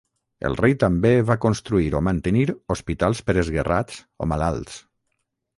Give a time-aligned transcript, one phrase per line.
[0.47, 2.45] El rei també va construir o mantenir
[2.77, 4.83] hospitals per esguerrats o malalts.